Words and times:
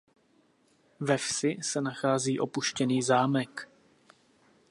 Ve 0.99 1.15
vsi 1.17 1.57
se 1.61 1.81
nachází 1.81 2.39
opuštěný 2.39 3.01
zámek. 3.01 3.69